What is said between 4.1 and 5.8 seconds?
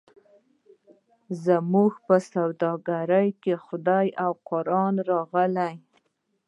او قران راغی.